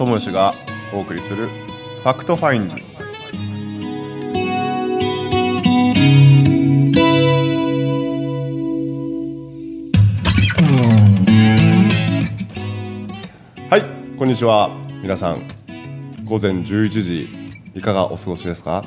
[0.00, 0.54] 川端知義が
[0.94, 2.90] お送りする Fact Finding
[13.68, 13.82] はい
[14.16, 14.70] こんにちは。
[15.02, 15.46] 皆さん
[16.24, 17.28] 午前11時
[17.74, 18.82] いかがお過ごしですか、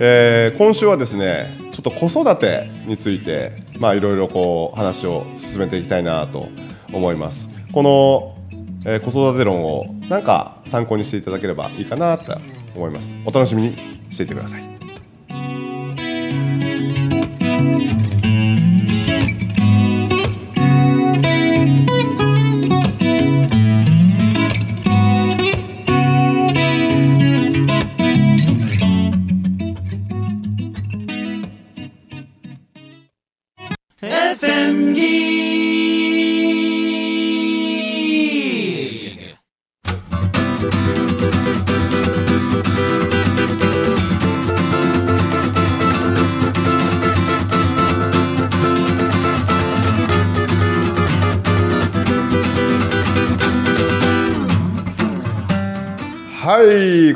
[0.00, 6.48] えー今週はですねちょっと子育てについてまあいろいろこう話を進めていきたいなと
[6.90, 7.50] 思います。
[7.70, 8.34] この、
[8.84, 12.36] えー子育て論をなんか参考にしていただければいいかなと
[12.74, 13.16] 思います。
[13.24, 13.76] お楽しみに
[14.10, 14.73] していてください。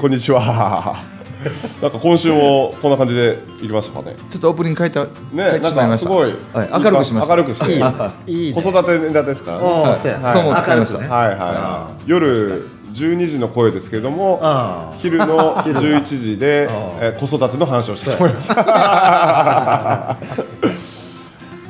[0.09, 0.97] んにちは。
[1.81, 4.17] なんか今週もこんな感じでいきましたかね。
[4.29, 7.37] ちょっとオープニング書いたねなんかすごい、はい、明るくしました。
[7.37, 7.73] 明るくして。
[8.27, 8.49] い。
[8.51, 9.53] い子育てネタですか？
[9.53, 10.19] らねああそうや。
[10.19, 10.33] はい。
[10.33, 10.81] そう思って買い。
[10.81, 11.37] ましたはいはい。
[11.39, 16.69] はい夜12時の声ですけどもあ昼の 11時で、
[17.01, 18.49] えー子育ての話をして思います。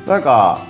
[0.06, 0.60] なんか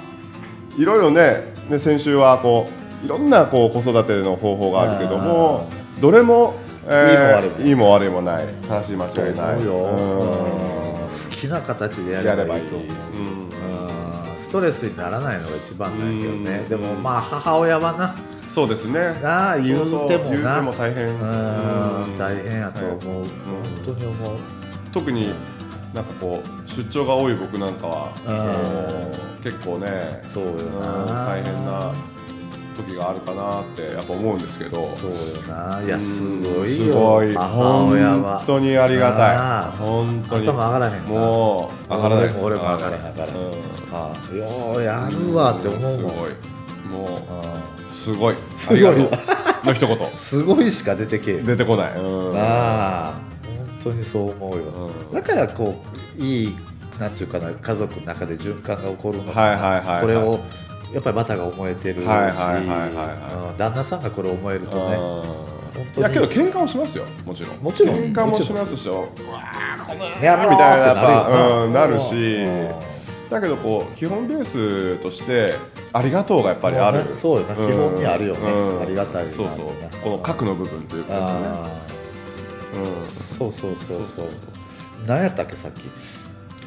[0.77, 2.69] いろいろねね先週はこ
[3.03, 5.69] ういろんなこう子育ての方法があるけども
[6.01, 6.55] どれも、
[6.91, 8.47] えーいいも悪いもない。
[8.69, 9.63] 正しい間違いない。
[9.65, 12.89] 好きな形でややればいいと思う。
[12.89, 14.39] うん。
[14.39, 16.67] ストレスにならないのが一番なんやけどね。
[16.69, 18.15] でもまあ母親はな。
[18.49, 18.99] そうですね。
[19.23, 20.63] なあ言うてもな。
[20.63, 21.09] も大変。
[22.17, 23.25] 大変やと思う。
[23.25, 23.25] 本
[23.85, 24.39] 当に思う。
[24.93, 25.35] 特に
[25.95, 28.13] なんかこう出張が多い僕なんかは
[29.43, 31.93] 結構ねそうようんな大変な
[32.83, 34.95] 時があるかなってやっぱ思うんですけど。
[34.97, 35.17] そうよ
[35.49, 35.83] な。
[35.83, 37.35] いやすごいすよごい。
[37.35, 38.39] 母親は。
[38.39, 39.37] 本当にありがあたい。
[39.37, 40.47] あ本当に。
[40.47, 41.09] 頭上がらへんな。
[41.09, 43.03] もう上がらない俺も上がらへん。
[43.03, 43.37] 上がらへん。
[43.37, 43.53] うん。
[43.93, 44.37] ああ。
[44.37, 46.13] ようやるわって思うもん。
[46.13, 46.33] すごい。
[46.91, 48.37] もううんすごい。
[48.55, 49.09] すごい
[49.65, 49.99] の一言。
[50.17, 51.93] すごいしか出てけ出てこない。
[51.95, 52.37] うん。
[52.37, 53.13] ああ
[53.45, 55.15] 本当にそう思うよ、うん。
[55.15, 55.83] だからこ
[56.19, 56.57] ういい
[56.99, 60.01] なんていうかな家族の中で循環が起こるのかな、はいはいはいはい。
[60.03, 60.41] これを
[60.93, 65.49] やっぱりバタが思えてるし、旦那さんがこれを思えるとね
[65.97, 67.59] いやけど喧嘩もしますよもちろん。
[67.59, 67.97] もちろん。
[67.97, 70.95] 喧嘩もしますしうわーこのみたいなやっなるよぱ
[71.31, 71.73] なうん。
[71.73, 72.15] なるし。
[72.45, 72.75] うん。
[73.31, 75.55] だけどこう基本ベースとして
[75.93, 77.15] ありがとうがやっぱりある。
[77.15, 77.55] そうよな。
[77.55, 78.51] 基本にあるよね。
[78.51, 78.83] うん。
[78.83, 79.33] ありがたいな。
[79.33, 79.67] そうそう。
[80.03, 81.39] この核の部分というかですね。
[83.39, 84.29] そうそうそうそう。
[85.07, 85.83] 何やったっけさっき。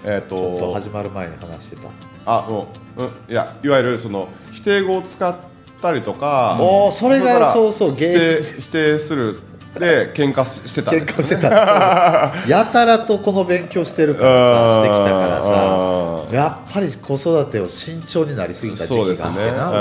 [0.05, 1.89] えっと始まる前に話してた
[2.25, 2.67] あも
[2.97, 5.35] ううんいやいわゆるその否定語を使っ
[5.81, 9.39] たりとかおーそれがそうそう否定否定する
[9.79, 10.91] で 喧嘩してた。
[10.91, 12.33] んです喧嘩してた。
[12.47, 19.71] やたらとこの勉強してるからさしてきたからささやっぱり子育てを慎重になりすぎた時期があってな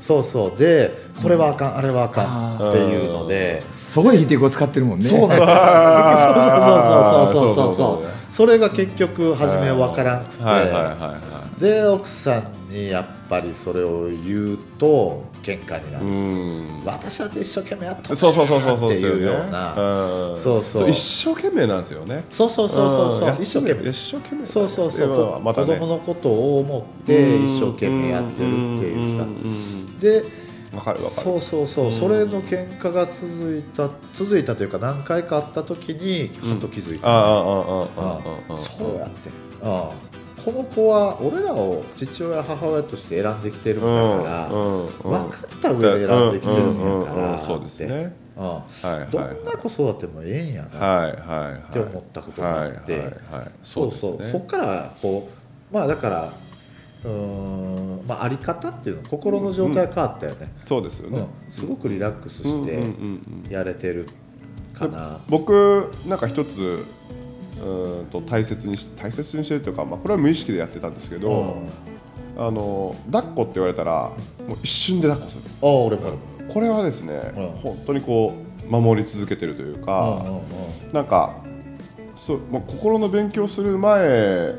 [0.00, 3.62] そうそうでこれはあかんあれはあかんっていうので。
[3.88, 5.06] そこで否定語使ってるもんね。
[5.06, 5.46] そうなんですよ。
[5.48, 6.82] そうそ
[7.24, 7.52] うそうそう。
[7.52, 10.44] そうそうそうそうそれが結局初めは分からんくて。
[10.44, 16.84] はいはいで奥さんにやっぱりそれを言うと喧嘩になうるん。
[16.84, 18.92] 私だって一生懸命やっとそうそうそうそうそう。
[18.92, 20.36] っていうよですねうなうん。
[20.36, 20.90] そうそう。
[20.90, 22.24] 一生懸命なんですよね。
[22.30, 23.42] そうそうそうそうそう。
[23.42, 23.88] 一生懸命。
[23.88, 24.46] 一生懸命。
[24.46, 25.76] そうそうそう、またね。
[25.76, 29.22] 子供のことを思って一生懸命やってるっていうさ。
[29.22, 29.98] うん。
[29.98, 30.24] で
[30.74, 31.24] わかるわかる。
[31.24, 39.30] そうそうそう、うん、それの喧嘩が続いた続いたというか何回かあった時にちゃんと気づいた、うん、ああああそうやって。
[39.62, 40.16] ああ。
[40.46, 53.12] この子は俺らを父親母親として選んできてるんだから、分かった上で選んできてるんやからそうですねああはい、どんな子育てもええんやなって思ったことがあって
[53.64, 55.28] そうそうそっからこ
[55.72, 56.32] うまあだから
[57.06, 61.18] うーんまああり方っていうの心の状態が変わったよね、そうですよね。
[61.20, 61.26] うん。
[61.48, 63.52] すごくリラックスしてうんうんうんうん。
[63.52, 64.06] やれてる
[64.74, 66.84] かな、僕なんか一つ
[67.60, 71.68] うーんと大切にし大切にしてるというか、まあ、これは無意識でやってたんですけど、うん。
[72.38, 74.10] あの抱っこって言われたら
[74.46, 75.42] もう一瞬で抱っこする。
[75.62, 76.02] ああ俺も
[76.48, 77.48] これはですね、うん。
[77.62, 80.42] 本当にこう守り続けてるというか、うんうんうん。
[80.92, 81.36] なんか
[82.14, 84.54] そう、まあ、心の勉強する前、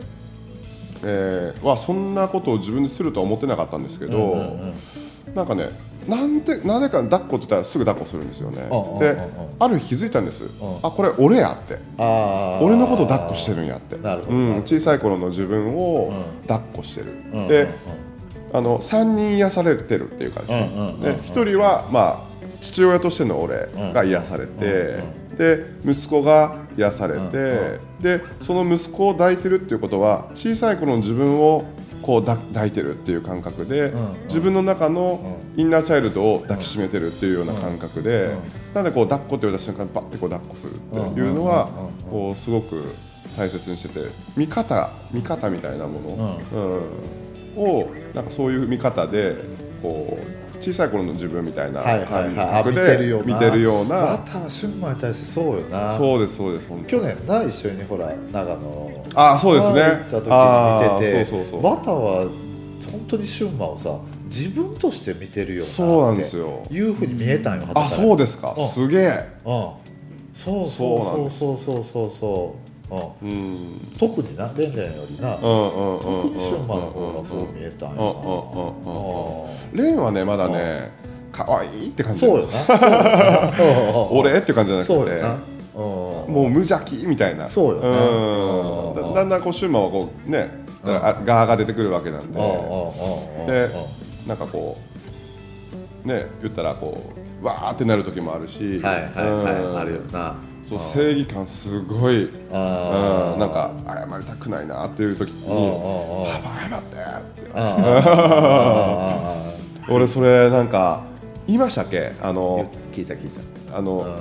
[1.03, 5.35] えーはそんなことを自分でするとは思ってなかったんですけど、うんうんうん。
[5.35, 5.69] なんかね
[6.07, 8.57] なんでなぜか抱っこって言ったらすぐ抱っこするんですよね。
[8.99, 9.17] で
[9.59, 10.43] ある日気づいたんです。
[10.45, 10.47] ん
[10.81, 10.89] あ。
[10.89, 11.79] これ俺やって。
[12.61, 13.95] 俺のこと抱っこしてるんやって。
[13.97, 16.47] うん、小さい頃の自分をうん。
[16.47, 17.67] 抱っこしてる、うんで
[18.53, 22.27] あの3人癒されてるっていうかですね、うんうんで1人はまあ
[22.61, 25.03] 父親としての俺が癒されて、
[25.37, 31.65] で息子が癒されて、でその息子を抱いてるっていうことは小さい頃の自分を
[32.01, 33.93] こう抱抱いてるっていう感覚で、ん
[34.27, 38.35] 自分の中のインナーチャイルドを抱きしめてるっていうような感覚で、
[38.73, 41.69] なんでこう抱っこって言われた瞬間にバッてこう抱っこするっていうのは
[42.09, 42.95] こうすごく
[43.35, 47.17] 大切にしてて見方見方みたいなもの、うん。
[47.57, 49.35] をなんかそういう見方で
[49.81, 53.33] こう小さい頃の自分みたいな感覚でてるような。
[53.33, 55.97] 見てるようバなターは春馬に対してそうよな。
[55.97, 59.03] そうですそうです去年な一緒にほら長野。
[59.15, 59.81] あそうですね。
[59.81, 61.25] 行った時あに見てて。
[61.25, 61.61] そうそうそう。
[61.61, 62.21] バターは
[62.91, 66.63] 本当に春馬をさ自分として見てるよなそうなんですよ。
[66.69, 68.53] いうふうに見えたんよあそうですか。
[68.57, 68.67] うん。
[68.67, 69.27] すげえ。
[69.45, 69.87] うん。
[70.33, 73.29] そうそうそうそうそうそううん。
[73.29, 78.13] うん特になレンレンよりなうんうんうん特に春馬の方がそう見えたんうんうんうん
[78.79, 78.93] うん。
[78.93, 80.91] よレンはねまだね
[81.31, 82.19] 可愛いって感じ。
[82.25, 83.53] そうよな。
[84.11, 85.57] 俺って感じじゃなくて。
[85.77, 87.47] もう無邪気みたいな。
[87.47, 90.49] そうよねだだんだんこうシューマンはこうね
[90.83, 92.39] だからあガーが出てくるわけなんで。
[93.47, 93.69] で
[94.27, 94.86] なんかこう
[96.07, 98.79] ね言ったらこうわーってなる時もあるし。
[98.81, 99.43] はいはいうん。
[99.43, 100.35] はいあるよな。
[100.63, 102.25] そう正義感すごい。
[102.25, 102.51] うん。
[102.51, 106.87] なんか謝りたくないなっていう時にうんうんうん「パパ謝って」
[107.43, 109.51] ってああ
[109.93, 111.01] 俺それなんか
[111.45, 112.11] 言いましたっけ？
[112.21, 113.29] あの聞いた聞い
[113.69, 113.77] た。
[113.77, 114.15] あのうん。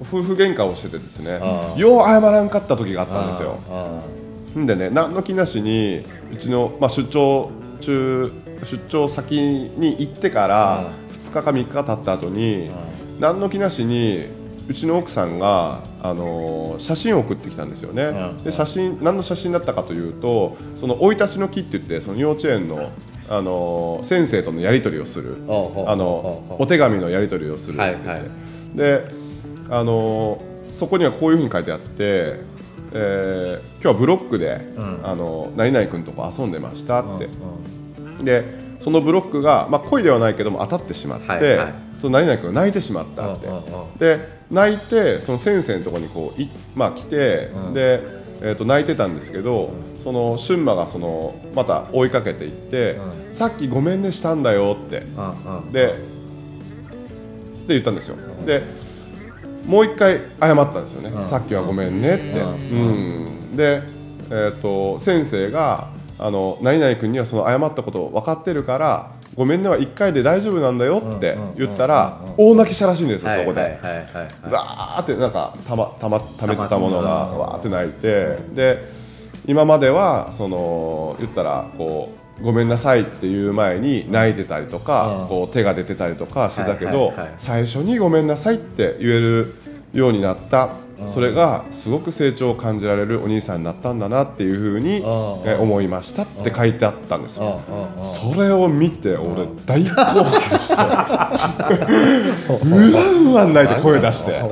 [0.00, 1.40] 夫婦喧嘩をしててですね
[1.76, 3.58] よう謝らんかった時があったんですよ。
[3.68, 7.50] あんでね何の気なしにうちの、まあ、出張
[7.80, 8.30] 中
[8.62, 9.34] 出張先
[9.76, 10.84] に行ってから
[11.20, 12.70] 2日か3日経った後に
[13.18, 14.28] 何の気なしに
[14.68, 22.92] うちの奥さんが、あのー写真を送ってきたんですよね、うんで写真何の写真だったかというとその生い立ちの木って言ってその幼稚園の、
[23.28, 28.22] あのー先生とのやり取りをするあのお手紙のやり取りをするはいはい。
[28.76, 29.08] で、
[29.70, 32.40] あのーそこにはこういうふうに書いてあって、
[32.92, 35.00] えー今日はブロックで、ん。
[35.02, 37.28] あの何々君とこ遊んでましたって、
[38.20, 41.74] うでそのブロックが、まあ、恋ではないけども当たってしまって、はいはい。
[42.00, 43.98] その何々君が泣いてしまったって、うんうんうん。
[43.98, 44.18] で
[44.50, 47.74] 泣いてその先生のところにこうい、まあ、来て、うん。
[47.74, 48.00] で、
[48.40, 52.92] えー、と泣いてたんですけど、その春馬がそのまた追いかけていって、
[53.30, 55.00] うさっきごめんねしたんだよって。
[55.00, 55.86] うんうんで
[57.66, 58.62] で言ったんですよ、で
[59.66, 61.24] もう一回謝ったんですよね、うん。
[61.24, 62.92] さっきはごめんねって、うう
[63.52, 63.54] ん。
[63.54, 63.82] で、
[64.30, 73.78] えー、と先生があの何々君にはその謝ったことを分かってるからごめんねは1回で大丈夫なんだよって言ったら大泣きしたらしいんですよ、そこで。
[74.50, 78.38] わーってなんかたまたま溜めてたものがわーって泣いて。
[78.54, 79.08] で
[79.46, 82.10] 今まではその言ったらこ
[82.40, 85.28] うごめんなさいっていう前に泣いてたりとか、うん。
[85.28, 89.54] こう手が出てたりとかしてたけど、最初にごめんなさいって言える
[89.92, 90.70] ようになった、
[91.06, 95.02] それがすごく成長を感じられるお兄さんになったんだなっていうふうに、
[95.60, 97.60] 思いましたって書いてあったんですよ。
[98.02, 100.74] それを見て俺大号泣して
[102.64, 104.50] うわうわ泣いて声出してうわ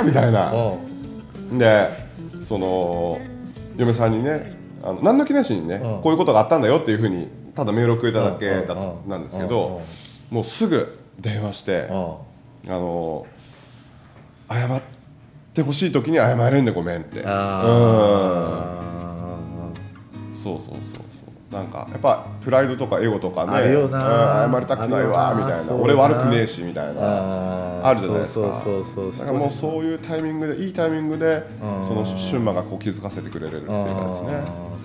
[0.00, 0.52] ーみたいな。
[0.52, 0.88] う
[1.54, 1.90] んで
[2.48, 3.20] その
[3.76, 9.80] 嫁さんにねあの何の気なしにねうんこういうことがあったんだよっていうふうにただメールをくれただけだうんうんなんですけうんど
[10.30, 12.18] もうすぐ電話してうんあ
[12.68, 13.26] の
[14.52, 14.82] 謝っ
[15.54, 17.20] てほしい時に謝れんでごめんって。
[17.20, 17.62] うんあ
[20.42, 20.78] そうそうそうそ
[21.50, 21.54] う。
[21.54, 23.52] なんかやっぱプライドとかエゴとかね。
[23.52, 24.46] あるよな。
[24.46, 25.74] うん謝りたくないわみたいな。
[25.74, 27.86] 俺悪くねえしみたいーな。
[27.88, 28.52] あるじゃないですか。
[28.52, 31.84] そうそうそうだからもうそういうタイミングでいいタイミングでうん。
[31.84, 34.42] その春馬がこう気づかせてくれるっていうかですね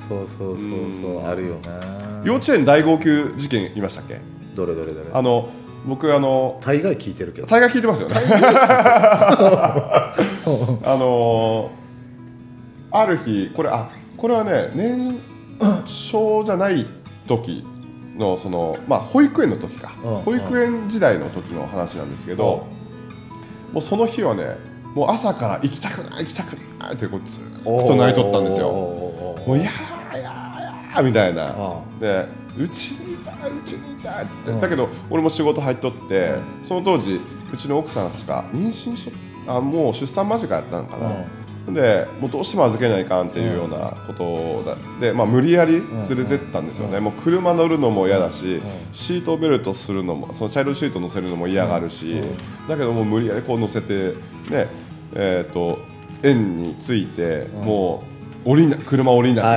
[0.07, 0.67] そうそうそう
[1.01, 1.25] そう。
[1.25, 2.21] あるよな。
[2.23, 4.19] 幼稚園大号泣事件言いましたっけ？
[4.55, 5.07] どれどれどれ？
[5.13, 5.49] あの
[5.87, 7.47] 僕あの大概聞いてるけど。
[7.47, 8.15] 大概聞いてますよね。
[10.83, 11.71] あの
[12.91, 15.17] ある日これあこれはね年
[15.85, 16.85] 少じゃない
[17.25, 17.65] 時
[18.17, 19.93] のそのまあ保育園の時か。
[20.03, 22.67] うん保育園時代の時の話なんですけど
[23.71, 24.57] もうその日はね
[24.93, 28.67] もう朝から行きたくない行きたくないってこうずっと泣いとったんですよ。
[28.67, 31.45] よもういやーいやーいやーみたいな。
[31.47, 32.25] あで
[32.59, 34.59] うちにうちにいたって言うん。
[34.59, 37.19] ってだけど俺も仕事入っとってその当時
[37.53, 39.11] うちの奥さんが確か妊娠し
[39.45, 41.11] とあもう出産間近やったのかな。
[41.67, 44.77] でもうどうしても預けないかんっていうようなことだ。
[45.01, 48.61] で、まあ、無理やり連れてったんですよね、もう車乗るのも嫌だし、
[48.93, 52.21] シートベルトするのもそのチャイルドシート乗せるのも嫌があるし、
[52.69, 54.13] だけどもう無理やりこう乗せて
[54.49, 54.67] ね
[55.13, 55.79] えー、と
[56.23, 58.16] 園に着いて、もう
[58.47, 59.47] 降りな車降りなく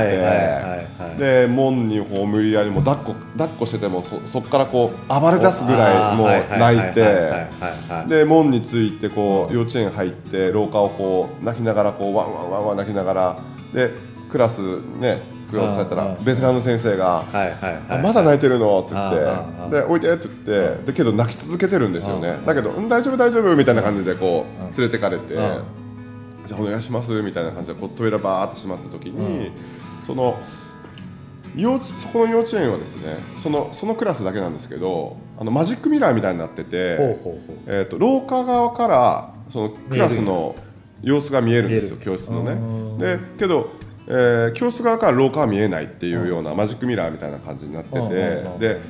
[1.17, 6.29] て、で門にこう無理やりもう抱っこ抱っこしててもそそこからこう暴れ出すぐらいもう
[6.59, 7.03] 泣いて。
[7.03, 13.39] はいで門に着いてこう幼稚園入って廊下をこう泣きながらこうワンワンワンワン泣きながら。
[13.73, 13.91] で
[14.31, 14.61] クラス
[14.99, 15.21] ね
[15.51, 17.25] クラスされたらベテランの先生が
[18.03, 18.81] まだ泣いてるの？
[18.81, 19.77] って言って。
[19.77, 20.37] でおいでって言
[20.73, 22.39] ってでけど泣き続けてるんですよね。
[22.47, 25.35] だけどうん大丈夫大丈夫みたいな感じでこう連れてかれて。
[25.35, 25.80] ん
[26.47, 29.51] じゃあお願いしますみたいな感じでこうトイレバーってしまった時に
[30.07, 30.39] その
[31.57, 36.97] 幼稚そこの幼稚園はですねそのそのクラスだけなんですけどあのマジックミラーみたいになってて
[37.67, 40.55] えー、と廊下側からそのクラスの
[41.03, 42.53] 様子が見えるんですよ教室のね。
[42.53, 43.71] うんでけど、
[44.07, 48.59] えー教室側から廊下は見えないっていうようなマジックミラーみたいな感じになっててうんうんうん。
[48.59, 48.81] で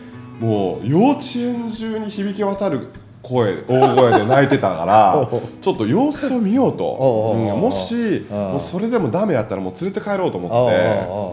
[0.41, 2.89] もう幼稚園中に響き渡る
[3.23, 5.29] 声大声で泣いてたから
[5.61, 6.85] ちょっと様子を見ようと。
[6.85, 8.37] おうんもしうん。
[8.37, 10.57] もうそれでもダメやったらもう連れて帰ろうと思って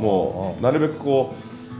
[0.03, 1.34] もうなるべくこ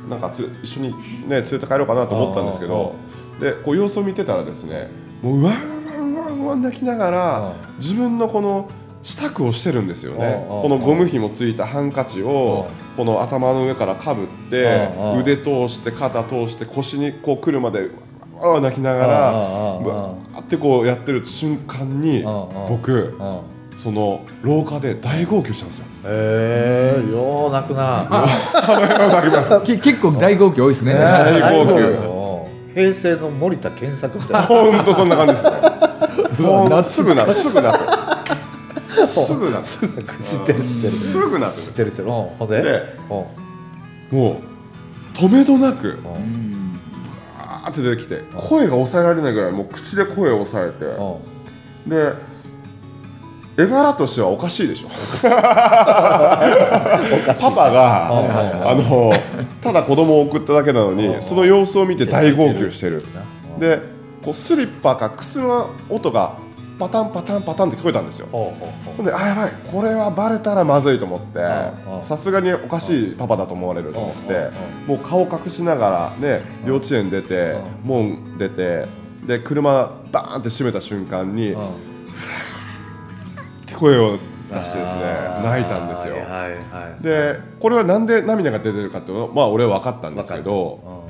[0.08, 0.96] うなんかつ一緒にね
[1.30, 2.94] 連れて帰ろうかなと思ったんですけど
[3.42, 4.90] でこう様子を見てたらですね
[5.22, 8.68] もううわんわんわんわん泣きながら自分のこの
[9.04, 10.46] 支度をしてるんですよね。
[10.50, 17.90] このゴム紐ついたハンカチをこの頭の上からかぶって腕通して肩通して腰にこう来るまで
[18.42, 22.24] うわー泣きながらわーってこうやってる瞬間に
[22.70, 23.40] 僕うん
[23.78, 25.86] その廊下で大号泣したんですよ。
[26.06, 28.08] へえよう泣くな。
[28.10, 29.62] 泣きます。
[29.66, 30.94] け結構大号泣多いですね。
[30.96, 34.42] 大号泣うん平成の森田健作みたいな。
[34.48, 35.44] 本当そんな感じです。
[35.44, 35.52] ね。
[36.40, 37.78] もうすぐなるすぐなる
[39.08, 40.92] すぐなる知ってる知ってる。
[40.92, 42.84] すぐなる知ってる知ってほんで？
[43.10, 43.28] も
[44.12, 46.67] う止めどなくうん。
[46.67, 50.86] バーって出てきて声が抑えられないぐらいもう口で声を抑えて。
[50.86, 51.18] う
[51.88, 51.90] ん。
[51.90, 52.38] で
[53.60, 54.90] 絵柄としてはおかしいでしょ。
[55.26, 55.34] パ
[57.52, 58.08] パが
[58.70, 59.12] あの
[59.62, 63.04] ただ子供を送っただけなのにその様子を見て大号泣してる。
[63.60, 63.82] で
[64.24, 66.38] こうスリッパか靴の音が
[66.80, 68.28] パタンパタンパタンって聞こえたんですよ。
[68.28, 68.54] ほ
[69.02, 71.40] んであやばいこれはバレたらまずいと思って
[72.04, 74.34] さすがにおかしいパパだと思われると思って
[74.88, 78.86] うんもう顔隠しながらね幼稚園出て門出て
[79.26, 81.56] で車バーンって閉めた瞬間にっ
[83.66, 84.18] て声を
[84.52, 85.02] 出してですね
[85.44, 86.16] 泣いたんですよ。
[86.16, 87.04] はいはいはい。
[87.04, 91.06] でこれはなんで涙が出てるかっていうのはまあ俺は分かったんですけど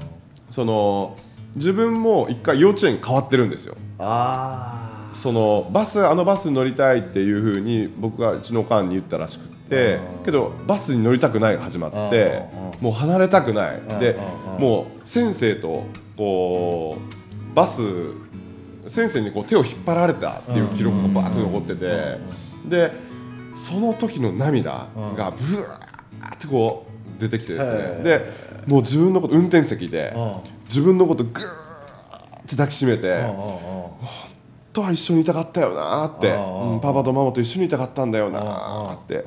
[0.50, 0.54] うん。
[0.54, 1.18] その
[1.56, 3.76] 自分も一回幼稚園変わってるんですよ。
[4.00, 12.44] あそのバスあのバスに乗りたいっていうふうに僕がうちのおかんに言ったらしくってうんけどバスに乗りたくないが始まって
[12.78, 13.82] うんもう離れたくない。
[14.00, 14.18] で
[14.56, 16.98] うんもう先生とこ
[17.52, 17.82] うバス
[18.88, 22.20] 先生にこう手を引っ張られたっていう記録がバーって残ってて
[22.66, 22.92] で
[23.56, 26.86] その時の涙がブワーってこ
[27.18, 27.80] う出てきてですね。
[28.02, 30.34] へでもう自分のこと運転席でうん。
[30.66, 33.24] 自分のことグーって抱きしめて。
[34.78, 36.38] とは一緒にいたかったよなーって、
[36.82, 39.16] パパとママと一緒にいたかったんだよなーって。
[39.16, 39.24] うん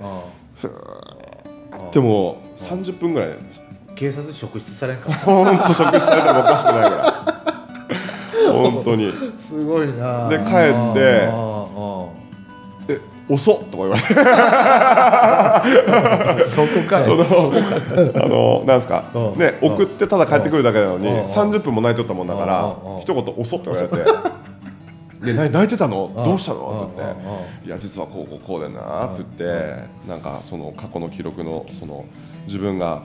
[1.92, 3.30] でも30分ぐらい
[3.96, 7.08] 警察に職質されんかほんと食事されてもおかしくないぐら。
[7.08, 7.12] い
[8.52, 9.12] 本当に。
[9.38, 10.28] すごいな。
[10.28, 10.46] で帰っ
[10.94, 11.00] て
[12.88, 14.08] 「え遅っ!」とか言われて。
[16.44, 17.26] そこかそのあ
[18.28, 19.02] のなんすか？
[19.14, 19.38] うん。
[19.38, 21.16] ね送ってただ帰ってくるだけなのにうん。
[21.24, 23.00] 30分も泣いとったもんだからうん。
[23.00, 23.96] 一言「遅っ!」って言われて
[25.22, 26.06] 「で泣いてたの？
[26.16, 26.24] うん。
[26.24, 27.16] どうしたの?」って言っ
[27.62, 27.66] て。
[27.66, 32.04] いや実はこうこうこうでなって言ってなんかその過去の記録のその
[32.46, 33.02] 自分が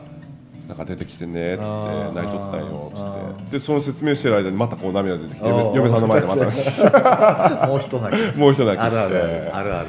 [0.68, 1.68] なんか出てきてねっつって
[2.16, 3.52] 泣いとったんよっつあって。
[3.52, 6.46] でその説明してる間にまたこう涙出てきて嫁さんの前でまた。
[7.68, 8.38] もう一泣き。
[8.38, 8.98] もう一泣きして。
[8.98, 9.16] ある
[9.54, 9.66] ある。
[9.74, 9.88] ある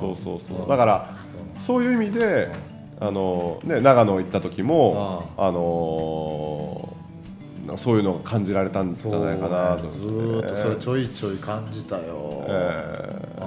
[0.00, 0.68] そうそうそう。
[0.68, 1.14] だから
[1.58, 2.50] そういう意味で
[2.98, 6.95] あのね長野行った時もあのなんか
[7.76, 12.44] そういうのが感じられたんじゃないかなとねーっとそれちょいちょい感じたよ。
[12.48, 13.42] えあ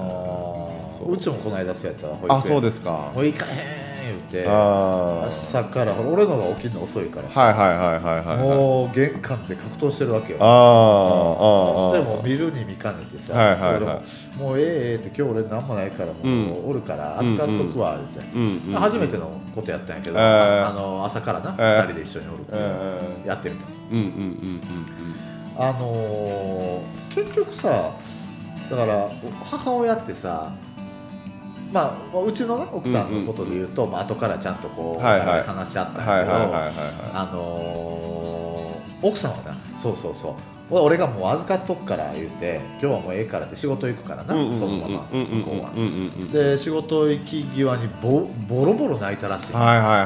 [0.98, 1.14] そうー。
[1.14, 2.08] うちもこの間そうやった。
[2.08, 2.30] わ保育園。
[2.30, 3.12] ーあそうですか。
[3.14, 3.56] もう行かへん
[4.02, 5.26] 言うてあー。
[5.28, 7.42] 朝から俺のが起きるの遅いからさ。
[7.42, 8.48] はいはいはいはいはいはい。
[8.58, 10.40] もう玄関で格闘してるわけよ。
[10.42, 12.04] あーあーあー。
[12.04, 13.76] でも見るに見かねてさ、はいはいはい。
[13.78, 14.02] 俺も
[14.40, 16.70] もうええええって今日俺何もないからもう、うん。
[16.70, 23.79] おるから預かっとくわ言って、うんうんうん初めてのことやったんやけど、えーあの朝からな、えー2人で一緒におるってえやってみた、うんうんうんうん
[25.58, 26.82] あのー
[27.14, 27.92] 結局さ
[28.70, 29.10] だから
[29.44, 30.54] 母親ってさ
[31.74, 35.44] まあうちの、ね、奥さんのことで言うと、まあ後からちゃんとこう、はいはい。
[35.44, 40.34] 話し合ったけどあのー奥さんはなそうそうそう
[40.72, 45.72] 俺がもう預かっとくから言うて今日はもうええからって仕事行くからな、うんうんそのまま向こうは
[46.32, 50.06] で仕事行き際にボボロボロ泣いたらしい、はいはいはいはい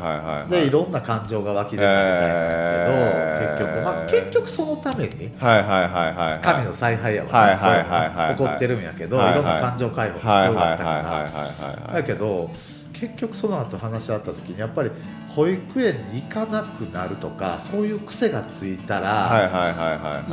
[0.00, 0.50] はいはい。
[0.50, 6.40] でいろんな感情が湧き出たみたいなんだけど、えー結局、まあ、結局そのためにはいはいはいはいはい。
[6.42, 8.34] 神の采配やわはいはいはいはいはい。
[8.34, 9.34] 怒ってるんやけど、はいはい。
[9.34, 11.92] いろんな感情解放必はい要はいはいはいだったからはい。
[11.94, 12.50] だけど
[12.94, 14.90] 結局その後話し合った時にやっぱり
[15.28, 19.50] 保育園に行かなくなるとかそういう癖がついたら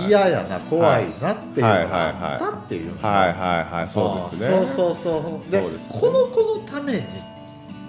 [0.08, 4.58] 嫌やな怖いなっていうのがあったっていうはいはいはいそうですね。
[4.58, 5.52] そうそうそう。
[5.52, 7.04] でこの子のためにっ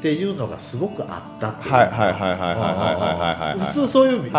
[0.02, 1.74] ていうのがすごくあったっていう。
[1.74, 4.38] はいはいはいはいはいはい普通そういうふうに考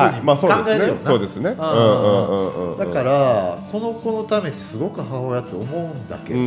[0.67, 1.63] えるよそうですねだか
[3.03, 6.39] らこの子のためってすごく母親って思うんだけど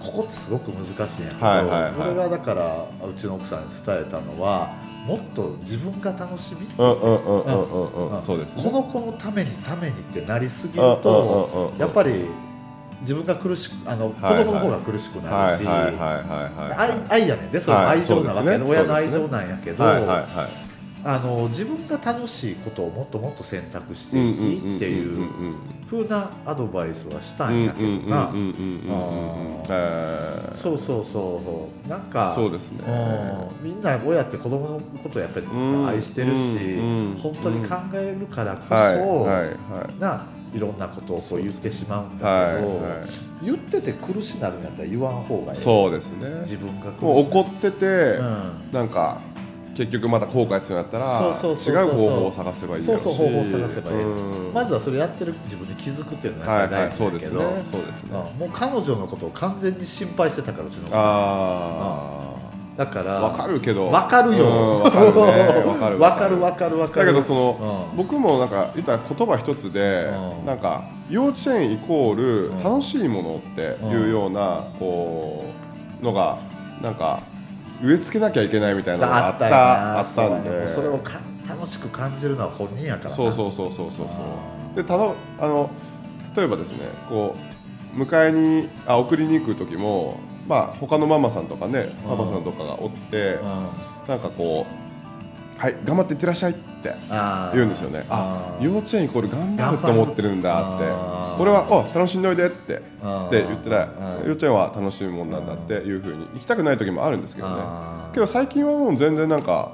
[0.00, 1.92] ここってすごく難しいんやけど、はいはいはい。
[2.12, 4.70] 俺がだからうちの奥さんに伝えたのは
[5.06, 6.96] もっと自分が楽しみこの
[8.82, 12.26] 子のためにためにってなりすぎるとうんやっぱり
[13.00, 14.44] 自分が苦しくあの子はい。
[14.44, 15.96] 供の方が苦しくなるし愛
[17.08, 18.64] 愛やねんでそれ愛情なわけで、ね。
[18.68, 19.84] 親の愛情なんやけど、
[21.02, 25.54] あの自分が楽しいことをもっともっと選択していきっていう
[25.86, 28.32] 風なアドバイスはしたんやけどな
[30.52, 35.46] そうそうそうなんかそうですねうんみんな親って子供のことをやっぱり
[35.86, 36.78] 愛してるし、
[37.22, 42.80] 本当に考えるからこそ、はいはいないろんなことをこう言ってしまうんだけど、
[43.42, 49.20] 言ってて苦しなるんやったら言わん方がいいそうですね自分が怒っててうんなんか
[49.80, 54.02] 結局また後悔するんやったら違う方法を探せばいいそうそう方法を探せばいい。
[54.02, 54.52] うん。
[54.52, 58.18] まずはそれやってる自分に気づくっていうのがは大そうですね事だけど、そうですね。
[58.18, 58.38] うん。
[58.40, 61.00] もう彼女のことを完全に心配してたからうちの奥さん。
[61.02, 62.30] あ
[62.76, 63.86] だからあわかるけど。
[63.86, 64.44] わかるよ。
[64.44, 65.20] うんわかるね。
[65.64, 65.98] わかる。
[65.98, 67.96] わかるわかるだけどその、うん。
[67.96, 70.46] 僕もなんか言ったら言葉一つで、うん。
[70.46, 75.46] なんか幼稚園イコールうん楽しいものっていうような、こ
[76.02, 76.36] うのが
[76.82, 77.20] なんか
[77.82, 80.68] 植え付けなきゃいけないみたいなのがあったあったんで。
[80.68, 83.16] それをか楽しく感じるのは本人やからな。
[83.16, 83.88] そうそうそうそうそう。
[83.90, 85.70] そうでただあの
[86.36, 87.34] 例えばですねこ
[87.96, 92.16] う迎えにあ送りに行く時もまあ他のママさんとかねうん。
[92.16, 93.66] パパさんとかがおってうん。
[94.08, 94.66] なんかこ
[95.58, 96.94] うはい頑張っていってらっしゃいって
[97.52, 98.06] 言うんですよね。
[98.08, 100.84] あ幼稚園イコール頑張ると思ってるんだって
[101.38, 102.82] 俺は「お楽しんでおいで」ってって
[103.30, 103.76] 言ってた。
[103.76, 103.88] ら
[104.20, 107.54] うん幼稚園は楽しむもんなんだっていうふうに行きたくない時もあるんですけどね。
[108.12, 109.72] けど最近はもう全然なんか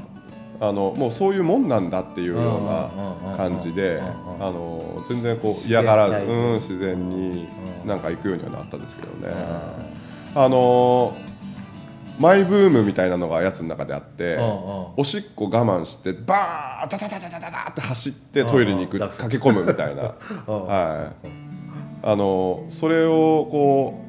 [0.60, 4.00] あのもうそういうもんなんだっていうような感じで
[4.40, 7.48] あの全然こう嫌がらず、うん、自然に
[7.82, 9.34] うんなんか行くようにはなったんですけどね
[10.34, 11.14] うんあの
[12.18, 14.38] マイブームみたいなのがやつの中であって
[14.96, 20.14] おしっこ我慢してバーッダダダダダダダって走ってトイレに行く駆け込むみたいな
[20.46, 21.45] うんはい
[22.06, 24.00] あのそれをこ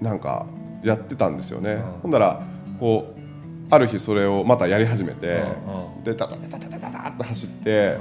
[0.00, 0.46] うなんか
[0.84, 2.40] やってたんですよね、んほんなら
[2.78, 3.20] こう
[3.68, 7.96] ある日それをまたやり始めて、うんうんでダダダダダダダって走って、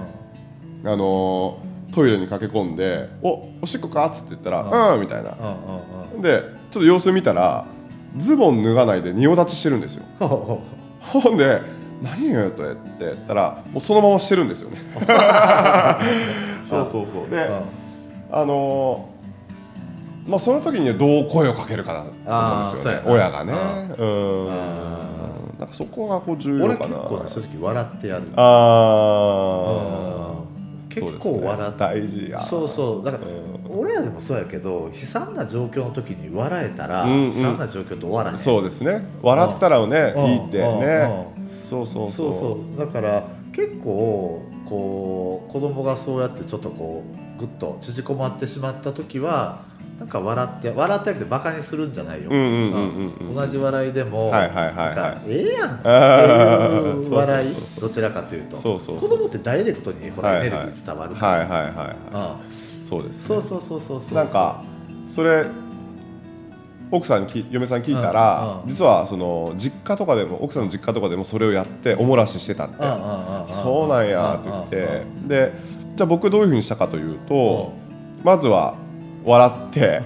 [0.84, 1.60] あの
[1.92, 4.62] トイレに駆け込んで「おおしっこか?」っつって言ったら
[4.94, 7.66] 「うん」みたいなうんうんうんでちょっと様子見たら
[8.18, 11.62] ズボン脱がないで仁王立ちしてるんですよほんで
[12.02, 14.78] 「何よと」って言ったらもうそのまましてるんですよね
[16.66, 17.52] そうそうそうでう
[18.32, 19.11] あのー
[20.28, 23.02] まあその時にどう声をかけるかだと思うんですよね。
[23.06, 23.54] 親がね。
[23.98, 24.52] うん。
[24.52, 24.56] あ
[25.60, 26.98] なんかそこがこう重要かな。
[26.98, 28.28] 結構ねそういう時笑ってやる。
[28.36, 30.42] ああ
[30.90, 31.78] 結構笑って。
[31.80, 32.40] 大事や。
[32.40, 33.06] そうそう。
[33.06, 33.80] だからうん。
[33.80, 37.26] 俺らでもそうやけど悲惨な状況の時に笑えたらうんうん。
[37.28, 38.38] 悲惨な状況と終わらへん。
[38.38, 39.04] そうですね。
[39.22, 41.28] 笑ったらねうんいいってね。
[41.64, 42.80] そうそうそそううそう。
[42.80, 47.04] だから結構こう子供がそうやってちょっとこ
[47.38, 49.71] うぐっと縮こまってしまった時は
[50.02, 58.58] なんか笑って笑ってなくてバカにするんじゃないよ、同じ笑いでも、はいはいはいええやんっていう笑いどちらかというと。
[58.58, 62.50] そうそう子供ってダイレクトにほら、エネルギー伝わるから、はいはいはいはい。
[62.50, 62.52] うん。
[62.84, 63.22] そうですね。
[63.28, 64.18] そうそうそうそうそう。
[64.18, 64.64] なんか
[65.06, 65.46] それ
[66.90, 72.78] 奥さんにき嫁さんに聞いたら、実はその実家とかでも奥さんの実家とかでもそれをやっておもらししてたって、
[73.54, 75.54] そうなんやって言って、で
[75.96, 77.72] じゃあ僕どういうふうにしたかというと、
[78.24, 78.74] まずは
[79.24, 80.02] 笑って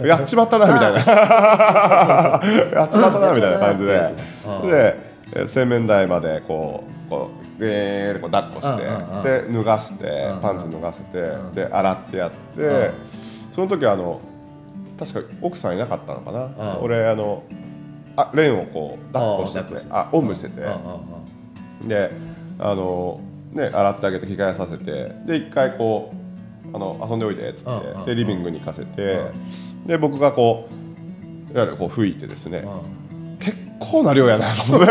[0.00, 0.98] やっちまったなみたいな。
[0.98, 1.02] や
[2.84, 4.14] っちまったなみたいな感じで、
[4.46, 7.30] うんでえ洗面台までこうこ
[7.60, 8.76] うえーってこう抱っこし
[9.22, 11.52] て、で脱がして、パンツ脱がせて、うん。
[11.52, 12.92] で洗ってやって、ん。
[13.52, 14.20] その時あの
[14.98, 16.82] 確か奥さんいなかったのかな、うん。
[16.82, 17.44] 俺あの
[18.16, 20.62] あレンをこう抱っこしてててあおんぶしてて、
[21.86, 22.10] で
[22.58, 23.20] あの
[23.52, 26.16] ね洗ってあげて着替えさせてで一回こう
[26.72, 29.20] あの遊んでおいでっつって、でリビングに行かせて、
[29.86, 32.68] で僕がこういわゆるこう吹いてですね、う
[33.34, 33.38] ん。
[33.38, 34.86] 結構な量やなと思って。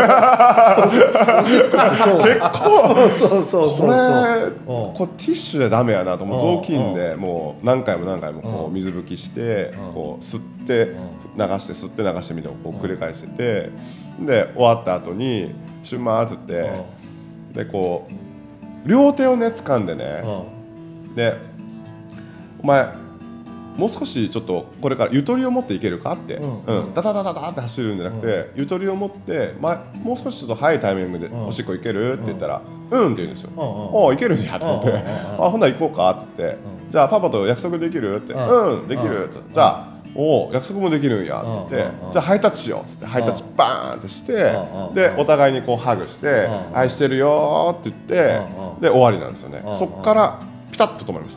[2.02, 3.08] そう結構。
[3.10, 6.56] そうそうそうそうこれうんこれティッシュでダメやなともう。
[6.56, 6.62] うん。
[6.62, 9.94] 雑巾でもう何回も何回もこうう水拭きしてうん。
[9.94, 10.94] こう吸って
[11.36, 13.70] 流して吸って流してみたいなのをこう繰り返してて
[14.20, 16.70] で終わった後に「シュンマー」っつって
[17.54, 18.06] でこ
[18.84, 20.22] う両手をね掴んでね
[21.14, 21.34] で
[22.62, 22.92] 「お前
[23.76, 26.64] もう少しちょっとこれからゆとりを持っていけるか?」って、うん。
[26.66, 26.94] うん。
[26.94, 33.50] ダダダダダって走るんじゃなくて、ゆとりを持って、ま、もう少しちょっと早いタイミングでうんおしっこ行けるって言ったら「うん」って言うんですよ。
[33.56, 35.04] うんうんああいけるんやと思って。
[35.38, 36.56] あほんなら行こうかっつって。
[36.90, 38.32] じゃあパパと約束できるって。
[38.32, 38.80] うん。
[38.80, 44.32] うんできるってじゃあおお約束もできるんやっつってじゃあハイタッチしようっつってハイタッチバーンってして
[44.92, 48.40] でお互いにこうハグして愛してるよって言って
[48.80, 49.62] で終わりなんですよね。
[49.78, 50.40] そっから
[50.72, 51.36] ピタッと止まりまし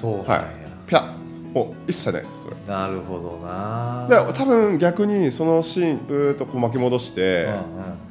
[0.00, 0.40] そうはい。
[0.86, 1.20] ピタッ。
[1.52, 4.06] もう一切ないですなるほどな。
[4.08, 7.48] で多分逆にそのシーンブーっとこう巻き戻して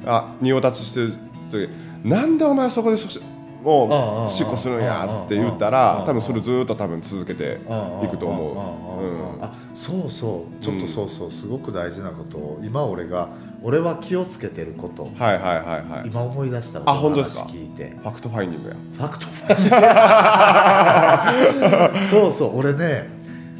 [0.04, 1.14] あ仁王立ちしてる
[1.50, 1.68] 時
[2.04, 3.20] なんでお前そこでし
[3.62, 7.58] もうんうんうんうしっこするんやって言ったうんうんうんら多分それずーっと多分続けて
[8.04, 8.52] いくと思
[9.00, 9.04] う。
[9.04, 9.42] うん。
[9.42, 10.64] あそうそう。
[10.64, 11.30] ちょっとそうそう。
[11.30, 13.28] すごく大事なことを今俺が
[13.62, 15.04] 俺は気をつけてること。
[15.04, 16.08] はいはいはいはい。
[16.08, 17.44] 今思い出したあ本当ですか？
[17.44, 17.90] 話聞いて。
[17.96, 18.76] ファクトファインディングや。
[18.94, 19.26] ファクト
[22.10, 23.08] そうそう俺ね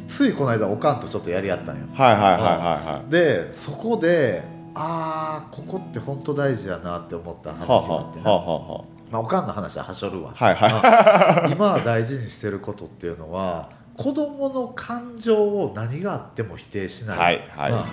[0.07, 1.81] ついこの間おかんとちょっとやり合ったんよ。
[1.93, 10.33] はいはいはいはでそこでああここって本当大事やなって思ったいはいは話があってあな、はあはまあ、おかんの話ははしょるわ。
[10.37, 11.51] あはいはい。
[11.53, 17.71] 今は大事にしてることっていうのは子供の感情を何があっても否定しない、はいはい。
[17.71, 17.83] うんは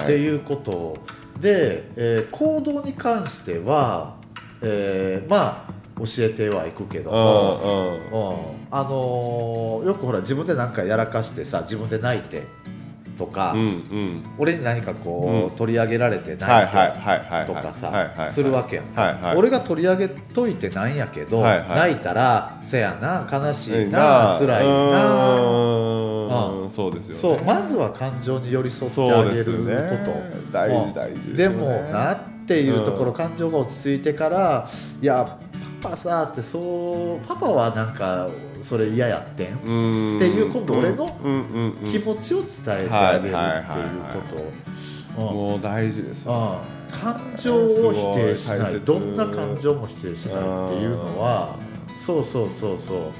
[0.00, 0.02] い。
[0.02, 0.94] っていうこと
[1.40, 4.16] で、えー行動に関しては、
[4.62, 12.42] えーまあ教えてはいくけども、うんあのーよくほら自分で何かやらかしてさ自分で泣いて
[13.16, 14.22] とか、うんうん。
[14.36, 15.56] 俺に何かこう、うん。
[15.56, 19.36] 取り上げられてはい泣いてとかさ、するわけやん、はいはい。
[19.36, 21.68] 俺が取り上げといてなんやけど、はいはい。
[21.68, 26.70] 泣いたらせやな悲しいいいな辛いなうん。
[26.70, 27.38] そうですよね。
[27.38, 30.52] そうまずは感情に寄り添ってあげること。
[30.52, 34.68] 大うん事大事でもなっていうところ、うん感情が落ち着いてから
[35.00, 35.38] いや
[35.80, 38.28] パパさってそうパパはなんか
[38.62, 39.66] それ嫌やってん、っって
[40.26, 41.06] いう今度俺の
[41.84, 43.38] 気ち持ちを伝えてあげるって
[43.80, 44.66] いうこ
[45.14, 45.20] と。
[45.20, 46.32] もう大事ですよ。
[46.32, 46.98] うん。
[46.98, 48.80] 感情を否定しない。
[48.80, 50.42] どんな感情も否定しないって
[50.82, 51.56] いうのは
[51.98, 53.12] そうそうそうそう、うん、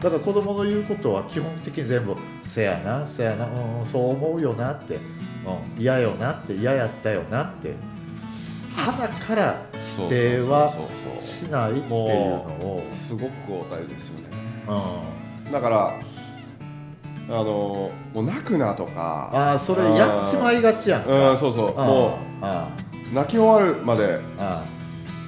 [0.00, 7.74] だから子供の言うことは基本的に全部「せやなせやな、うん、そう思うよな」ってうん嫌、よなって嫌やったよなって
[8.74, 10.72] 鼻から否定は
[11.20, 14.36] しないっていうのをすごくこう大事ですよね。
[15.46, 15.52] うん。
[15.52, 15.94] だから
[17.30, 19.30] あのもう泣くなとか。
[19.32, 21.30] ああそれやっちまいがちやんか。
[21.32, 21.80] うんそうそう。
[21.80, 22.68] あもあ
[23.10, 24.62] う泣き終わるまであ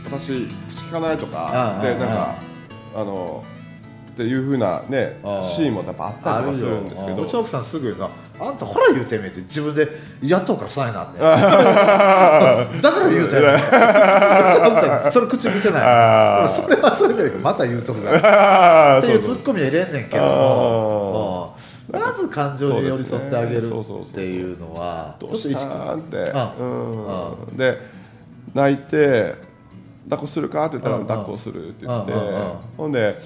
[0.04, 1.80] 私口聞かないとか。
[1.82, 2.34] でなんか
[2.94, 3.42] あの
[4.20, 7.22] っていうふうなねシーンもやっぱあったりとかするんですけど。
[7.22, 9.88] うちの奥さんすぐなあんたほら言うてみって自分で
[10.22, 11.20] やっとうからさえなんねん
[12.82, 13.62] だから言うてんねんうち
[14.60, 15.78] の奥さんそれ口見せな
[16.44, 16.48] い。
[16.48, 18.96] それはそれでまた言うとくから。
[18.96, 21.54] あっていうツッコミ入れんねんけど
[21.90, 25.98] まず感情に寄り添ってあげるっていうのはちどうしょっと意識っ
[27.56, 27.78] てで
[28.52, 29.34] 泣いて
[30.10, 32.12] 抱っこするかって言ったら抱っこするって言って。
[32.76, 33.18] ほんで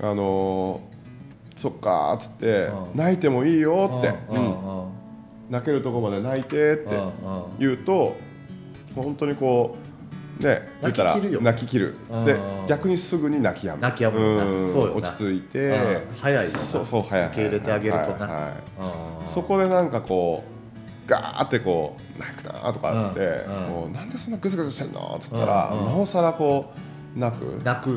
[0.00, 0.94] あのー
[1.56, 2.98] そっかーっつってうん。
[2.98, 4.12] 泣いてもいいよって。
[5.50, 6.98] 泣けるとこまで泣いてって
[7.58, 8.16] 言うと
[8.94, 9.76] 本当にこ
[10.40, 11.40] うね言ったら泣き切るよ。
[11.40, 11.94] 泣き切る。
[12.10, 12.24] うん。
[12.24, 13.80] で逆にすぐに泣き止む。
[13.80, 14.72] 泣き止むうん。
[14.72, 15.68] そう落ち着いて。
[15.68, 16.00] うん。
[16.16, 17.28] 早いそうそう早い。
[17.28, 18.26] 受け入れてあげるとな。
[18.26, 18.48] は
[19.22, 20.42] いそこでなんかこ
[21.06, 23.56] うガーってこう泣くなとかあって、うん。
[23.56, 23.70] うん。
[23.70, 27.42] もうなんでそんなグズグズしてんのっつったら、なおさらこう泣く？
[27.64, 27.88] 泣く。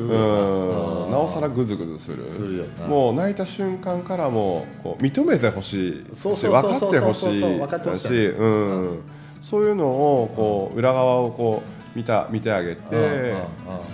[1.10, 2.24] なおさらグズグズする。
[2.24, 2.86] するよな。
[2.86, 6.04] もう泣いた瞬間からもうこう認めてほしい。
[6.14, 8.08] そうしそうそうそう分かってほしそうそうい分かってほしい。
[8.08, 9.00] し、うん。
[9.40, 11.62] そういうのをこう裏側をこ
[11.94, 13.34] う見た見てあげて、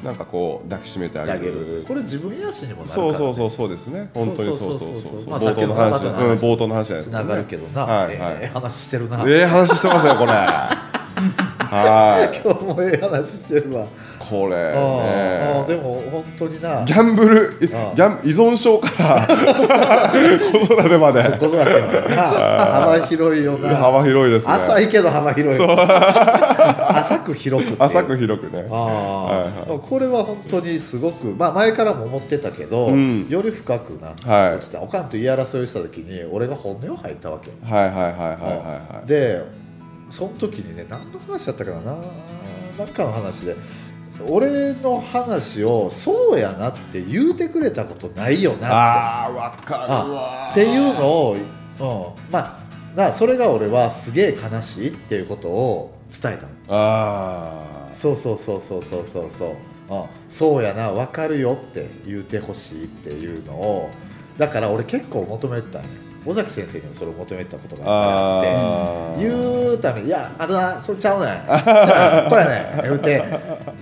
[0.05, 1.79] なんかこう抱きしめてあげる。
[1.79, 1.85] る。
[1.89, 4.11] これ自分癒しにもなるから、ね、そうそうそうそうですね。
[4.13, 6.05] 本当にそうそうそう冒頭の話。
[6.05, 8.37] うん冒頭の話じゃないですか、つながるけどな、はいはい。
[8.41, 10.33] ええ話してるな、ええ話してますよこれ。
[11.75, 12.41] はい。
[12.45, 13.87] 今日もうええ話してるわ、
[14.29, 14.57] これ。
[14.57, 16.85] ああああでねも本当にな。
[16.85, 19.27] ギャンブルギャン依存症から。
[20.39, 21.23] 子育てまで。
[21.39, 23.77] 子育て幅広いよな。
[23.77, 24.55] 幅広いですね。
[24.55, 25.63] 浅いけど幅広い。
[25.63, 28.63] 浅く広く浅く広くね。
[28.63, 33.29] はいはこれは本当にすごく、まあ、前からも思ってたけど、うん。
[33.29, 34.77] より深くな、はい。
[34.79, 38.27] おかんと言い争いをした時に俺が本音を吐いたわけ、はいはいはいはいは
[38.95, 39.43] いはいで
[40.11, 41.81] その時にね何の話だったかな。
[41.81, 41.97] な
[42.79, 43.57] なんかの話で
[44.29, 48.67] 俺の話をそうやなって言うてくれたことないよなって。
[48.67, 52.59] あかるわあっていうのを、うん、まあ
[52.97, 56.49] なそれが俺はすげえ悲しいっていうことを伝えたの。
[56.69, 63.91] ああそうそうそうそうそうそうそう、うん、そうやな分かるよって言うてほしいっていうのを。
[64.39, 65.89] だから俺結構求めてたんや
[66.27, 68.43] 尾崎先生にもそれを求めてたことがあっ
[69.19, 71.39] て言うために「いやあとなそれちゃうねん。
[72.31, 73.23] これやねん」言うて。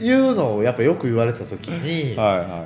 [0.00, 2.62] 言うのをやっぱよく言われた時にはいはいはい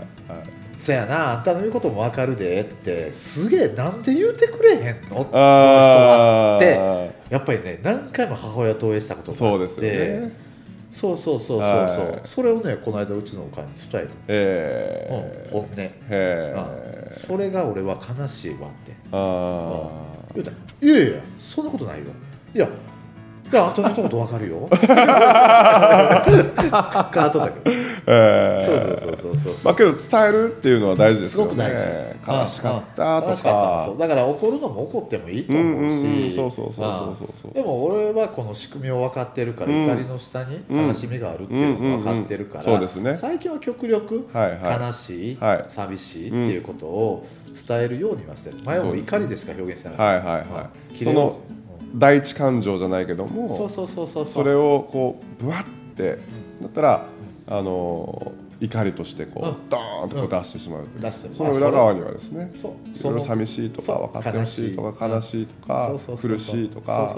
[0.79, 4.79] 「そやなあんたの言うことも分かるで」ってすげえなんで言うてくれへん
[5.11, 5.17] の？
[5.17, 9.93] この人はあってーやっぱりね何回も母親と応援したことがあってそうですよ
[10.27, 10.46] ね
[10.97, 12.21] そうそうそうそうそう、はい。
[12.25, 15.21] それをねこの間うちのおかんに伝ええた、うん。
[15.21, 18.97] え、本音、えそれが俺は悲しいわって。
[19.13, 19.91] あ
[20.35, 22.07] 言うたら「いやいやそんなことないよ。
[22.55, 22.71] いやい
[23.53, 27.71] やあんたの言ったこと分かるよ」カートだけど。
[27.71, 27.87] ー。
[28.09, 29.65] えそうーそうそうそうそう。
[29.65, 31.51] まあけど伝えるっていうのは大事ですすよね。
[31.51, 31.87] ごく大事。
[32.41, 33.33] 悲しかったとか。
[33.35, 33.43] った。
[33.43, 33.99] かそう。
[33.99, 35.77] だから怒るのも怒ってもいいとうんうんうん。
[35.79, 37.53] 思うしそうそうそうそう。
[37.55, 42.89] でも俺はこの仕組みを分かってるから、うん怒りの下に悲しみがあるっていうのを分かってるから、うんうんうん。
[42.89, 43.15] そうですね。
[43.15, 44.81] 最近は極力はいはい。
[44.87, 45.65] 悲しい、はい。
[45.69, 47.27] 寂しいっていうことを
[47.67, 48.57] 伝えるようにはしてる。
[48.65, 51.39] 前はもう怒りでしか表現してなかった、はいはいはうんいその
[51.97, 56.19] 第一感情じゃないけどもそうそうそうそうそれをこうぶわって
[56.61, 57.07] だったら
[57.49, 59.51] あの怒りとしてこうん。
[59.51, 60.87] うドーンとこう出してしまう。
[60.99, 61.35] 出して。
[61.35, 65.47] その裏側にはですねいろいろ寂しいとか分かってほしいとか悲しい。
[65.47, 67.15] とか苦しいとか。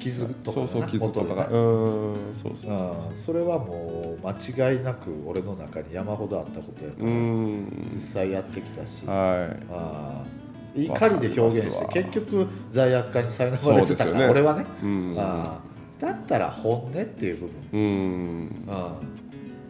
[0.00, 1.48] 傷とかそうそうな傷とかが。
[1.48, 2.14] うん。
[2.32, 2.74] そうそうう
[3.12, 7.90] んそれはもう間違いなく俺の中に山ほどあったことやかうら、ん。
[7.92, 10.43] 実際やってきたし、はあー
[10.74, 14.28] 怒りで表現して結局罪悪感にさいなまれてたから、ね。
[14.28, 15.16] 俺はね、いうん。
[15.18, 17.80] あーだったら本音っていう部分、うん。
[17.80, 17.84] う
[18.44, 18.50] ん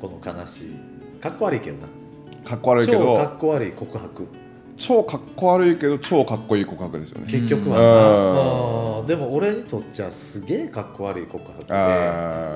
[0.01, 1.21] この悲しい。
[1.21, 1.89] かっこ悪いけどな。
[2.45, 4.27] かっこ悪いけ超かどっこ悪い告白
[4.77, 7.27] 超かっこ悪いけど超かっこいい告白ですよね。
[7.27, 9.07] 結局はな、うん。
[9.07, 11.75] でも俺にとっちゃすげえかっこ悪い告白で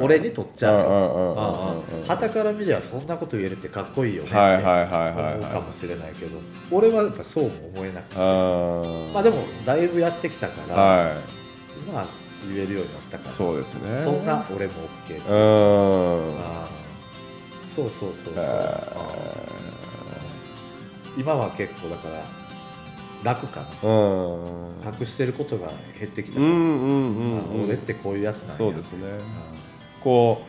[0.03, 6.39] 俺にとっちゃはたから見りゃそんなこと言えるってかっこいいよねってはいはいはいはい思うかはいもしれないけど
[6.71, 11.15] 俺はやっぱそうも思えなくてまあでもだいぶやってきたから、は
[11.93, 12.07] まあ
[12.47, 13.99] 言えるようになったからいそうですね。
[13.99, 14.73] そんな俺も
[15.09, 15.21] OK う。
[15.23, 16.69] ー。
[17.67, 18.45] そうそうそうそう、
[21.19, 22.25] 今は結構だから
[23.25, 23.89] 楽かな。
[23.89, 24.99] うん。
[25.01, 27.63] 隠してることが減ってきたから、うんうんうんうん。
[27.63, 28.55] あ俺ってこういうやつなんや。
[28.55, 29.07] そうですね。
[29.11, 29.55] あ
[30.01, 30.43] こ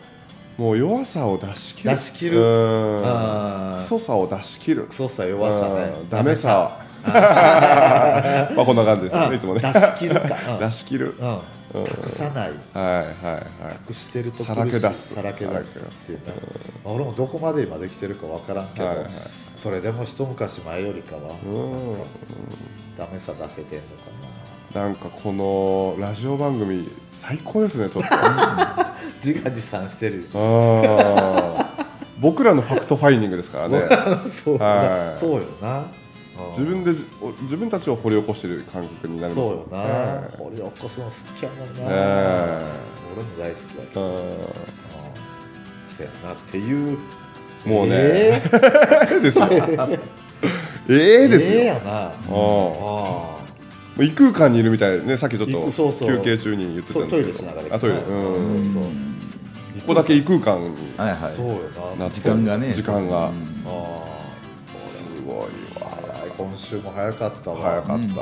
[0.58, 1.90] うもう弱さを出し切る。
[1.90, 2.42] 出し切る。
[2.42, 3.74] うん。
[3.76, 4.84] クソさを出し切る。
[4.84, 5.94] クソさ弱さね。
[6.02, 6.10] うん。
[6.10, 6.86] ダメさ
[8.56, 9.18] まあこんな感じです。
[9.18, 9.62] あねいつもね。
[9.62, 10.60] 出し切るか、 うん。
[10.60, 11.16] 出し切る。
[11.74, 12.50] 隠さない。
[12.50, 13.44] はいはいはい。
[13.88, 15.16] 隠してるとさらけ出す。
[15.16, 16.32] さらけ出すっていうか、
[16.84, 19.08] まあ俺もどこまで今できてるか分からんけど、はいはい
[19.56, 21.92] それでも一昔前よりかは、うん。
[21.92, 22.06] なんか
[22.98, 24.88] ダメさ出せてんのかな。
[24.88, 28.16] んかこのラジオ番組最高ですねちょっと。
[28.16, 31.66] な 自画自賛してるあー。
[32.22, 33.82] 僕らのファクトファインディングですからね。
[34.30, 35.18] そう,、はい。
[35.18, 35.88] そうよな
[36.48, 36.92] 自分で
[37.42, 42.62] 自分たちを掘り起こしている感覚になりますそうよな、ね掘り起こすの好きやもんな、え。
[43.16, 44.16] 俺も大好きだけど、うん。
[44.16, 44.24] うん
[46.00, 46.98] そうやなっていう。
[47.66, 47.92] もうね。
[47.92, 49.10] えー。
[49.10, 49.48] ええですよ。
[50.90, 51.92] ええですよ、ええやな。
[51.92, 52.12] ああ
[54.00, 55.18] あ異空間にいるみたいね。
[55.18, 57.98] さっきちょっ異と休憩中に言ってたんトトイレですけどあトイレ。
[57.98, 58.46] ううん。
[58.46, 58.92] そうそう。
[59.86, 60.94] こだけ異空間に。
[60.98, 61.34] はいはい。
[61.34, 61.60] そうよ
[62.12, 62.74] 時間がね。
[62.74, 63.30] 時間が。
[63.30, 63.36] うん。
[63.66, 64.06] あ
[64.78, 65.79] すごいわ
[66.40, 67.62] 今週も早かったわ。
[67.62, 68.22] 早かった、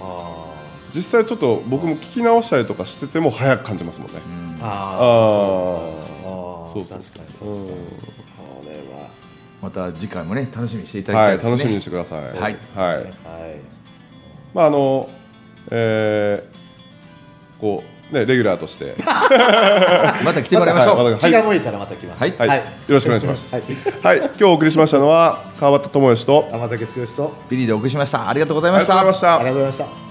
[0.00, 0.46] あ
[0.94, 4.20] 実際ちょっと僕も聞き直したりとかしてても早く感じますもんね。
[4.26, 4.56] うん。
[4.56, 6.72] ーああー。
[6.72, 6.86] そう。
[6.86, 7.50] そう確かに確かに。
[7.50, 7.66] うん。
[7.66, 7.66] こ
[8.64, 9.08] れは。
[9.60, 11.50] また次回もね楽しみにしていただきはいたいですね。
[11.50, 12.20] 楽しみにしてください。
[12.20, 12.32] はい。
[12.32, 12.52] はい。
[12.74, 13.06] はい。
[14.54, 15.10] まああの
[15.70, 16.58] えー
[17.60, 18.94] こうねレギュラーとして。
[20.24, 20.96] また来てもらいましょう。
[21.04, 22.20] はい気が向いたらまた来ます。
[22.20, 22.34] はい。
[22.38, 23.56] はい、よろしくお願いします。
[23.56, 23.62] は
[24.02, 24.18] はい。
[24.18, 28.28] い、今日お送りしましたのは川端智義と天竹剛とビリーでお送りしました。
[28.28, 28.98] ありがとうございました。
[28.98, 29.38] ありがとうございました。
[29.38, 30.07] ありがとうございました